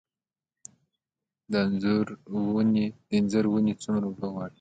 [1.51, 1.53] د
[3.15, 4.49] انځر ونې څومره اوبه غواړي؟